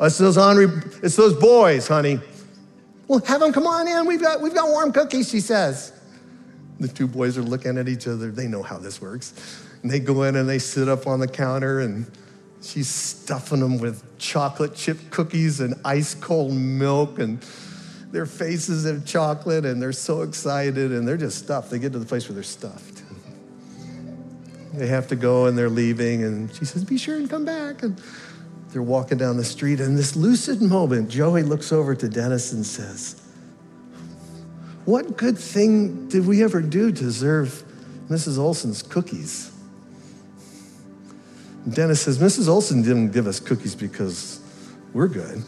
[0.00, 0.36] It's those,
[1.02, 2.20] it's those boys, honey.
[3.06, 4.06] Well, have them come on in.
[4.06, 5.92] We've got, we've got warm cookies, she says.
[6.78, 8.30] The two boys are looking at each other.
[8.30, 9.34] They know how this works.
[9.82, 12.10] And they go in and they sit up on the counter, and
[12.62, 17.42] she's stuffing them with chocolate chip cookies and ice cold milk, and
[18.10, 21.70] their faces have chocolate, and they're so excited, and they're just stuffed.
[21.70, 23.02] They get to the place where they're stuffed.
[24.72, 27.82] They have to go and they're leaving, and she says, Be sure and come back.
[27.82, 28.00] And
[28.72, 32.64] they're walking down the street, and this lucid moment, Joey looks over to Dennis and
[32.64, 33.20] says,
[34.84, 37.62] what good thing did we ever do to deserve
[38.08, 38.38] Mrs.
[38.38, 39.52] Olson's cookies?
[41.68, 42.48] Dennis says, Mrs.
[42.48, 44.40] Olson didn't give us cookies because
[44.92, 45.44] we're good.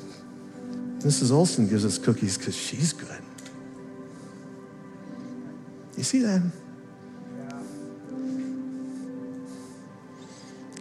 [0.98, 1.32] Mrs.
[1.32, 3.22] Olson gives us cookies because she's good.
[5.96, 6.42] You see that?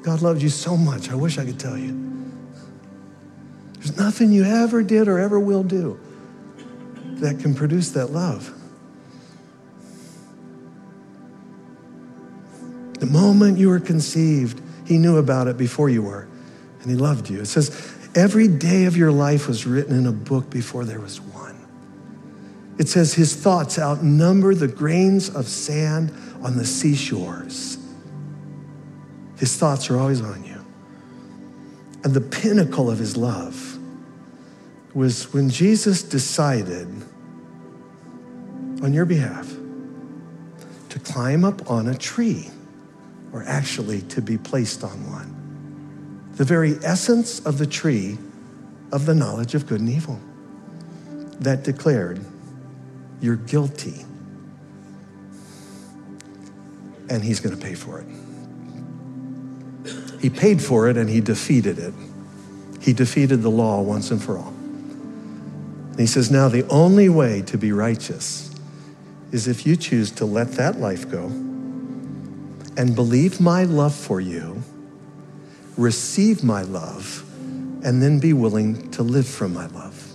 [0.04, 1.10] God loves you so much.
[1.10, 2.11] I wish I could tell you.
[3.92, 6.00] There's nothing you ever did or ever will do
[7.16, 8.54] that can produce that love.
[13.00, 16.26] The moment you were conceived, He knew about it before you were,
[16.82, 17.42] and He loved you.
[17.42, 21.20] It says, every day of your life was written in a book before there was
[21.20, 21.58] one.
[22.78, 27.78] It says, His thoughts outnumber the grains of sand on the seashores.
[29.38, 30.64] His thoughts are always on you.
[32.06, 33.80] And the pinnacle of His love
[34.94, 36.88] was when Jesus decided
[38.84, 39.50] on your behalf
[40.90, 42.50] to climb up on a tree,
[43.32, 46.32] or actually to be placed on one.
[46.36, 48.18] The very essence of the tree
[48.92, 50.20] of the knowledge of good and evil
[51.40, 52.24] that declared,
[53.22, 54.06] You're guilty.
[57.10, 58.08] And he's going to pay for it.
[60.22, 61.94] He paid for it and he defeated it.
[62.80, 64.54] He defeated the law once and for all.
[65.92, 68.54] And he says, Now the only way to be righteous
[69.32, 71.26] is if you choose to let that life go
[72.78, 74.64] and believe my love for you,
[75.78, 77.24] receive my love,
[77.84, 80.08] and then be willing to live from my love.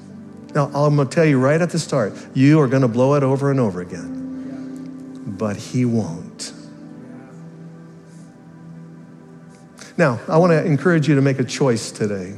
[0.54, 3.14] Now, I'm going to tell you right at the start, you are going to blow
[3.14, 6.52] it over and over again, but he won't.
[9.98, 12.34] Now, I want to encourage you to make a choice today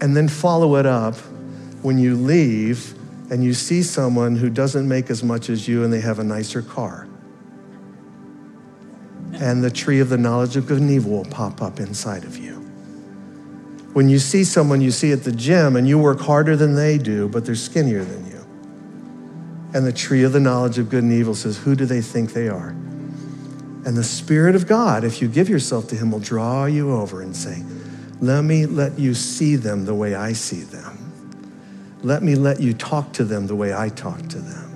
[0.00, 1.16] and then follow it up
[1.82, 2.94] when you leave
[3.30, 6.24] and you see someone who doesn't make as much as you and they have a
[6.24, 7.08] nicer car.
[9.34, 12.36] And the tree of the knowledge of good and evil will pop up inside of
[12.36, 12.56] you.
[13.94, 16.98] When you see someone you see at the gym and you work harder than they
[16.98, 18.46] do, but they're skinnier than you.
[19.74, 22.32] And the tree of the knowledge of good and evil says, Who do they think
[22.32, 22.70] they are?
[23.84, 27.20] And the Spirit of God, if you give yourself to Him, will draw you over
[27.20, 27.64] and say,
[28.20, 31.01] Let me let you see them the way I see them.
[32.02, 34.72] Let me let you talk to them the way I talk to them.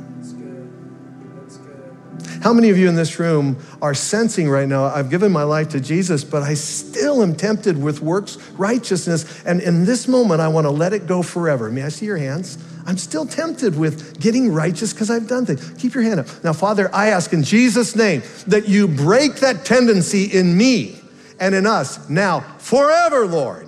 [2.43, 5.71] How many of you in this room are sensing right now, I've given my life
[5.71, 9.45] to Jesus, but I still am tempted with works righteousness.
[9.45, 11.71] And in this moment, I want to let it go forever.
[11.71, 12.59] May I see your hands?
[12.87, 15.75] I'm still tempted with getting righteous because I've done things.
[15.79, 16.45] Keep your hand up.
[16.45, 21.01] Now, Father, I ask in Jesus' name that you break that tendency in me
[21.41, 23.66] and in us now, forever, Lord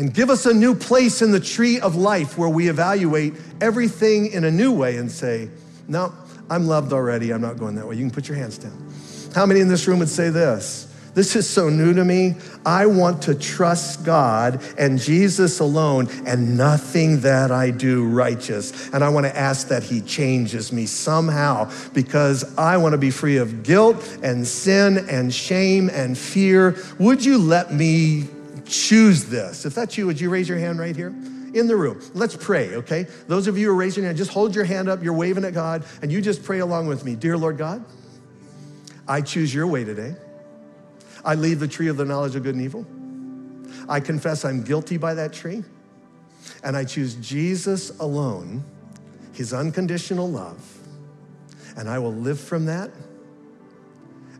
[0.00, 4.32] and give us a new place in the tree of life where we evaluate everything
[4.32, 5.50] in a new way and say,
[5.88, 6.10] No,
[6.48, 7.34] I'm loved already.
[7.34, 7.96] I'm not going that way.
[7.96, 8.94] You can put your hands down.
[9.34, 10.86] How many in this room would say this?
[11.12, 12.36] This is so new to me.
[12.64, 18.88] I want to trust God and Jesus alone and nothing that I do righteous.
[18.94, 23.10] And I want to ask that He changes me somehow because I want to be
[23.10, 26.74] free of guilt and sin and shame and fear.
[26.98, 28.28] Would you let me
[28.70, 29.66] choose this.
[29.66, 31.08] If that's you, would you raise your hand right here?
[31.52, 32.00] In the room.
[32.14, 33.06] Let's pray, okay?
[33.26, 35.02] Those of you who are raising your hand, just hold your hand up.
[35.02, 37.16] You're waving at God, and you just pray along with me.
[37.16, 37.84] Dear Lord God,
[39.08, 40.14] I choose your way today.
[41.24, 42.86] I leave the tree of the knowledge of good and evil.
[43.88, 45.64] I confess I'm guilty by that tree.
[46.62, 48.62] And I choose Jesus alone,
[49.32, 50.64] his unconditional love.
[51.76, 52.90] And I will live from that.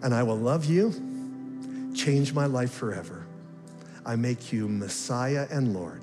[0.03, 3.20] And I will love you, change my life forever.
[4.11, 6.02] I make you Messiah and Lord.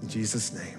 [0.00, 0.78] In Jesus' name.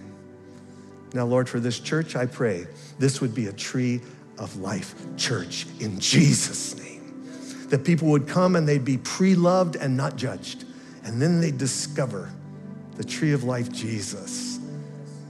[1.14, 2.66] Now, Lord, for this church, I pray
[2.98, 4.02] this would be a tree
[4.40, 7.24] of life church in Jesus' name.
[7.70, 10.66] That people would come and they'd be pre loved and not judged.
[11.04, 12.32] And then they'd discover
[12.98, 14.58] the tree of life, Jesus,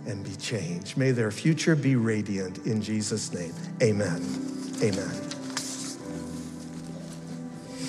[0.08, 0.96] and be changed.
[0.96, 3.54] May their future be radiant in Jesus' name.
[3.84, 4.24] Amen.
[4.82, 5.39] Amen.